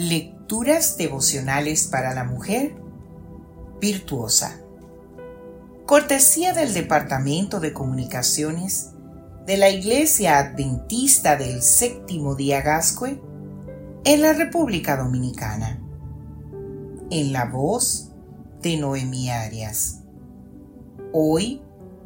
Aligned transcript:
Lecturas 0.00 0.96
devocionales 0.96 1.86
para 1.86 2.14
la 2.14 2.24
mujer 2.24 2.74
virtuosa. 3.82 4.58
Cortesía 5.84 6.54
del 6.54 6.72
Departamento 6.72 7.60
de 7.60 7.74
Comunicaciones 7.74 8.92
de 9.44 9.58
la 9.58 9.68
Iglesia 9.68 10.38
Adventista 10.38 11.36
del 11.36 11.60
Séptimo 11.60 12.34
Día 12.34 12.62
Gascue 12.62 13.20
en 14.04 14.22
la 14.22 14.32
República 14.32 14.96
Dominicana. 14.96 15.82
En 17.10 17.34
la 17.34 17.44
voz 17.44 18.08
de 18.62 18.78
Noemí 18.78 19.28
Arias. 19.28 20.00
Hoy, 21.12 21.60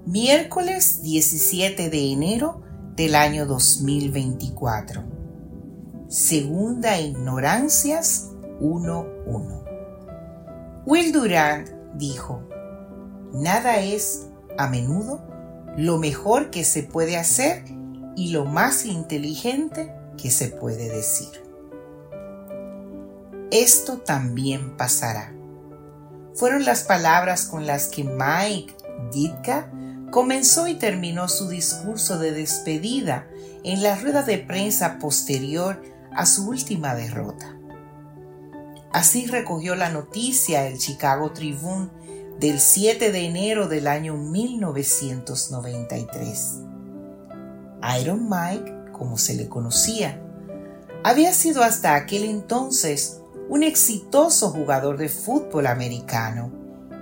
miércoles 0.05 1.01
17 1.05 1.91
de 1.91 2.11
enero 2.11 2.61
del 2.97 3.15
año 3.15 3.47
2024. 3.47 5.14
Segunda 6.09 7.01
Ignorancias 7.01 8.31
1.1. 8.61 10.85
Will 10.85 11.13
Durant 11.13 11.71
dijo, 11.95 12.47
Nada 13.33 13.79
es, 13.79 14.29
a 14.59 14.69
menudo, 14.69 15.27
lo 15.79 15.97
mejor 15.99 16.51
que 16.51 16.63
se 16.63 16.83
puede 16.83 17.17
hacer 17.17 17.65
y 18.17 18.33
lo 18.33 18.45
más 18.45 18.85
inteligente 18.85 19.95
que 20.19 20.31
se 20.31 20.49
puede 20.49 20.91
decir. 20.91 21.43
Esto 23.51 23.97
también 23.99 24.77
pasará. 24.77 25.33
Fueron 26.35 26.67
las 26.67 26.83
palabras 26.83 27.47
con 27.47 27.67
las 27.67 27.89
que 27.89 28.05
Mike 28.05 28.75
Ditka 29.11 29.73
comenzó 30.11 30.69
y 30.69 30.75
terminó 30.75 31.29
su 31.29 31.49
discurso 31.49 32.19
de 32.19 32.33
despedida 32.33 33.27
en 33.63 33.83
la 33.83 33.97
rueda 33.97 34.23
de 34.23 34.37
prensa 34.39 34.99
posterior 34.99 35.94
a 36.15 36.27
su 36.27 36.49
última 36.49 36.95
derrota. 36.95 37.59
Así 38.93 39.27
recogió 39.27 39.75
la 39.75 39.91
noticia 39.91 40.69
el 40.69 40.79
Chicago 40.79 41.33
Tribune 41.33 41.91
del 42.39 42.61
7 42.61 43.11
de 43.11 43.27
enero 43.27 43.67
del 43.69 43.89
año 43.89 44.17
1993. 44.17 46.61
Iron 48.01 48.29
Mike, 48.29 48.93
como 48.93 49.19
se 49.19 49.35
le 49.35 49.49
conocía, 49.49 50.21
había 51.03 51.33
sido 51.33 51.63
hasta 51.63 51.97
aquel 51.97 52.25
entonces 52.25 53.21
un 53.49 53.63
exitoso 53.63 54.51
jugador 54.51 54.97
de 54.97 55.09
fútbol 55.09 55.67
americano 55.67 56.51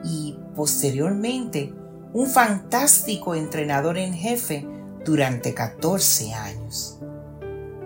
y 0.05 0.37
posteriormente 0.57 1.73
un 2.13 2.27
fantástico 2.27 3.35
entrenador 3.35 3.99
en 3.99 4.15
jefe 4.15 4.67
durante 5.05 5.55
14 5.55 6.35
años. 6.35 6.99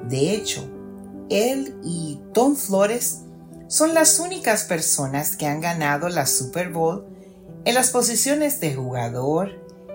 De 0.08 0.32
hecho, 0.32 0.68
él 1.30 1.78
y 1.84 2.20
Tom 2.32 2.56
Flores 2.56 3.22
son 3.68 3.94
las 3.94 4.20
únicas 4.20 4.64
personas 4.64 5.36
que 5.36 5.46
han 5.46 5.60
ganado 5.60 6.08
la 6.08 6.26
Super 6.26 6.70
Bowl 6.70 7.06
en 7.64 7.74
las 7.74 7.90
posiciones 7.90 8.60
de 8.60 8.74
jugador, 8.74 9.50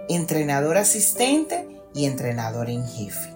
entrenador 0.09 0.77
asistente 0.77 1.67
y 1.93 2.05
entrenador 2.05 2.69
en 2.69 2.85
jefe. 2.85 3.33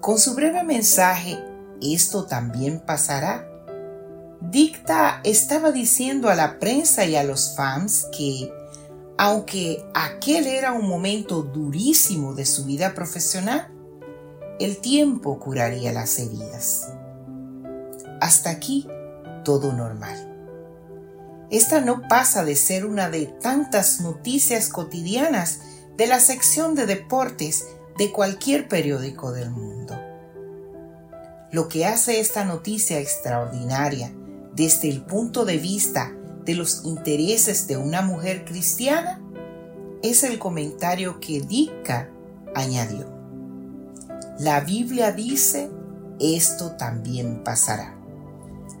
Con 0.00 0.18
su 0.18 0.34
breve 0.34 0.62
mensaje, 0.64 1.38
esto 1.82 2.24
también 2.24 2.80
pasará. 2.80 3.46
Dicta 4.40 5.20
estaba 5.24 5.70
diciendo 5.70 6.28
a 6.28 6.34
la 6.34 6.58
prensa 6.58 7.04
y 7.04 7.16
a 7.16 7.24
los 7.24 7.54
fans 7.56 8.06
que, 8.16 8.50
aunque 9.18 9.84
aquel 9.94 10.46
era 10.46 10.72
un 10.72 10.88
momento 10.88 11.42
durísimo 11.42 12.34
de 12.34 12.46
su 12.46 12.64
vida 12.64 12.94
profesional, 12.94 13.73
el 14.60 14.78
tiempo 14.78 15.38
curaría 15.38 15.92
las 15.92 16.18
heridas. 16.18 16.88
Hasta 18.20 18.50
aquí 18.50 18.88
todo 19.44 19.72
normal. 19.72 20.30
Esta 21.50 21.80
no 21.80 22.02
pasa 22.08 22.44
de 22.44 22.56
ser 22.56 22.86
una 22.86 23.10
de 23.10 23.26
tantas 23.26 24.00
noticias 24.00 24.68
cotidianas 24.68 25.60
de 25.96 26.06
la 26.06 26.20
sección 26.20 26.74
de 26.74 26.86
deportes 26.86 27.66
de 27.98 28.10
cualquier 28.10 28.68
periódico 28.68 29.32
del 29.32 29.50
mundo. 29.50 29.98
Lo 31.52 31.68
que 31.68 31.86
hace 31.86 32.18
esta 32.18 32.44
noticia 32.44 32.98
extraordinaria 32.98 34.12
desde 34.54 34.88
el 34.88 35.04
punto 35.04 35.44
de 35.44 35.58
vista 35.58 36.12
de 36.44 36.54
los 36.54 36.84
intereses 36.84 37.66
de 37.66 37.76
una 37.76 38.02
mujer 38.02 38.44
cristiana 38.44 39.20
es 40.02 40.24
el 40.24 40.38
comentario 40.38 41.20
que 41.20 41.40
Dicka 41.40 42.08
añadió. 42.54 43.23
La 44.38 44.60
Biblia 44.60 45.12
dice, 45.12 45.70
esto 46.18 46.72
también 46.72 47.44
pasará. 47.44 47.96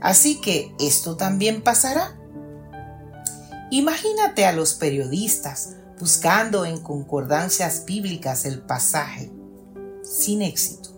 Así 0.00 0.40
que 0.40 0.74
esto 0.80 1.16
también 1.16 1.62
pasará. 1.62 2.18
Imagínate 3.70 4.46
a 4.46 4.52
los 4.52 4.74
periodistas 4.74 5.76
buscando 5.98 6.64
en 6.64 6.80
concordancias 6.80 7.84
bíblicas 7.86 8.44
el 8.44 8.60
pasaje, 8.60 9.32
sin 10.02 10.42
éxito. 10.42 10.90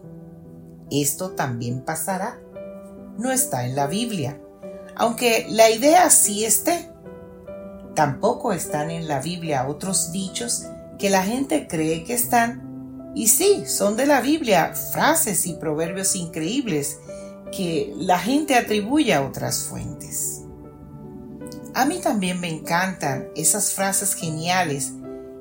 Esto 0.90 1.30
también 1.30 1.82
pasará. 1.82 2.40
No 3.18 3.30
está 3.30 3.66
en 3.66 3.76
la 3.76 3.86
Biblia, 3.86 4.40
aunque 4.94 5.46
la 5.48 5.70
idea 5.70 6.10
sí 6.10 6.44
esté. 6.44 6.90
Tampoco 7.94 8.52
están 8.52 8.90
en 8.90 9.08
la 9.08 9.20
Biblia 9.20 9.68
otros 9.68 10.12
dichos 10.12 10.66
que 10.98 11.10
la 11.10 11.22
gente 11.22 11.66
cree 11.68 12.04
que 12.04 12.14
están. 12.14 12.75
Y 13.16 13.28
sí, 13.28 13.64
son 13.66 13.96
de 13.96 14.04
la 14.04 14.20
Biblia 14.20 14.74
frases 14.74 15.46
y 15.46 15.54
proverbios 15.54 16.14
increíbles 16.14 16.98
que 17.50 17.94
la 17.96 18.18
gente 18.18 18.54
atribuye 18.54 19.14
a 19.14 19.22
otras 19.22 19.64
fuentes. 19.64 20.42
A 21.72 21.86
mí 21.86 21.98
también 21.98 22.38
me 22.40 22.50
encantan 22.50 23.28
esas 23.34 23.72
frases 23.72 24.12
geniales 24.12 24.92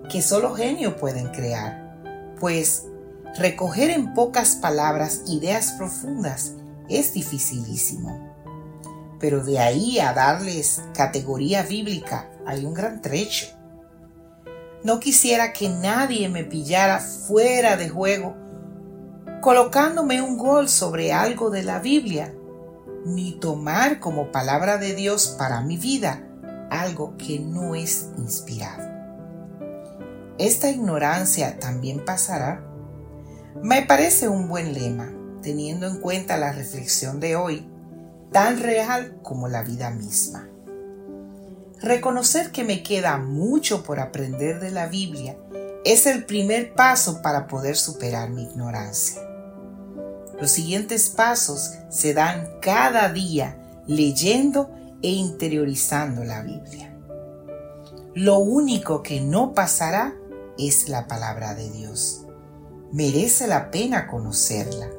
que 0.09 0.21
solo 0.21 0.55
genio 0.55 0.95
pueden 0.95 1.27
crear, 1.27 1.99
pues 2.39 2.83
recoger 3.37 3.89
en 3.89 4.13
pocas 4.13 4.55
palabras 4.55 5.23
ideas 5.27 5.73
profundas 5.73 6.53
es 6.87 7.13
dificilísimo. 7.13 8.33
Pero 9.19 9.43
de 9.43 9.59
ahí 9.59 9.99
a 9.99 10.13
darles 10.13 10.81
categoría 10.93 11.63
bíblica 11.63 12.31
hay 12.45 12.63
un 12.63 12.73
gran 12.73 13.01
trecho. 13.01 13.47
No 14.85 14.99
quisiera 14.99 15.51
que 15.51 15.67
nadie 15.67 16.29
me 16.29 16.43
pillara 16.43 16.99
fuera 16.99 17.75
de 17.75 17.89
juego 17.89 18.35
colocándome 19.41 20.21
un 20.21 20.37
gol 20.37 20.69
sobre 20.69 21.11
algo 21.11 21.49
de 21.49 21.63
la 21.63 21.79
Biblia 21.79 22.35
ni 23.03 23.31
tomar 23.39 23.99
como 23.99 24.31
palabra 24.31 24.77
de 24.77 24.93
Dios 24.93 25.35
para 25.39 25.61
mi 25.61 25.77
vida 25.77 26.21
algo 26.69 27.17
que 27.17 27.39
no 27.39 27.73
es 27.73 28.11
inspirado. 28.19 28.87
Esta 30.37 30.69
ignorancia 30.69 31.57
también 31.57 32.05
pasará. 32.05 32.63
Me 33.63 33.81
parece 33.81 34.27
un 34.27 34.47
buen 34.47 34.75
lema, 34.75 35.11
teniendo 35.41 35.87
en 35.87 35.99
cuenta 35.99 36.37
la 36.37 36.51
reflexión 36.51 37.19
de 37.19 37.35
hoy, 37.35 37.67
tan 38.31 38.59
real 38.59 39.17
como 39.23 39.47
la 39.47 39.63
vida 39.63 39.89
misma. 39.89 40.47
Reconocer 41.85 42.51
que 42.51 42.63
me 42.63 42.81
queda 42.81 43.19
mucho 43.19 43.83
por 43.83 43.99
aprender 43.99 44.59
de 44.59 44.71
la 44.71 44.87
Biblia 44.87 45.37
es 45.85 46.07
el 46.07 46.25
primer 46.25 46.73
paso 46.73 47.21
para 47.21 47.45
poder 47.45 47.77
superar 47.77 48.31
mi 48.31 48.41
ignorancia. 48.41 49.21
Los 50.41 50.49
siguientes 50.49 51.09
pasos 51.09 51.73
se 51.91 52.15
dan 52.15 52.57
cada 52.59 53.09
día 53.13 53.83
leyendo 53.85 54.71
e 55.03 55.09
interiorizando 55.09 56.23
la 56.23 56.41
Biblia. 56.41 56.91
Lo 58.15 58.39
único 58.39 59.03
que 59.03 59.21
no 59.21 59.53
pasará 59.53 60.15
es 60.57 60.89
la 60.89 61.05
palabra 61.05 61.53
de 61.53 61.69
Dios. 61.69 62.25
Merece 62.91 63.45
la 63.45 63.69
pena 63.69 64.07
conocerla. 64.07 64.89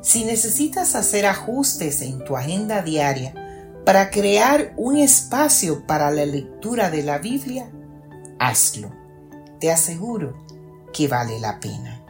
Si 0.00 0.24
necesitas 0.24 0.96
hacer 0.96 1.26
ajustes 1.26 2.02
en 2.02 2.24
tu 2.24 2.36
agenda 2.36 2.82
diaria 2.82 3.32
para 3.84 4.10
crear 4.10 4.72
un 4.76 4.96
espacio 4.96 5.86
para 5.86 6.10
la 6.10 6.26
lectura 6.26 6.90
de 6.90 7.02
la 7.02 7.18
Biblia, 7.18 7.70
hazlo. 8.38 8.90
Te 9.58 9.70
aseguro 9.70 10.34
que 10.92 11.08
vale 11.08 11.38
la 11.40 11.60
pena. 11.60 12.04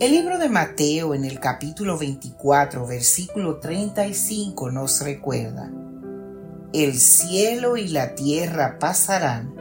El 0.00 0.12
libro 0.12 0.38
de 0.38 0.48
Mateo 0.48 1.14
en 1.14 1.24
el 1.24 1.38
capítulo 1.38 1.96
24, 1.96 2.86
versículo 2.86 3.60
35 3.60 4.70
nos 4.70 5.00
recuerda, 5.00 5.70
El 6.72 6.94
cielo 6.98 7.76
y 7.76 7.88
la 7.88 8.14
tierra 8.14 8.78
pasarán, 8.80 9.54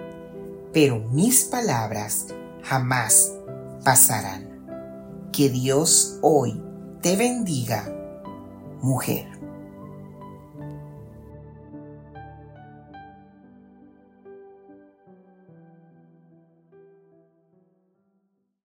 pero 0.74 1.00
mis 1.00 1.44
palabras 1.44 2.28
jamás 2.64 3.32
pasarán. 3.84 5.30
Que 5.32 5.50
Dios 5.50 6.18
hoy 6.22 6.62
te 7.02 7.16
bendiga, 7.16 7.88
mujer. 8.82 9.28